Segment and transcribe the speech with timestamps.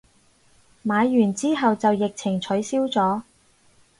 [0.81, 3.21] 買完之後就疫情取消咗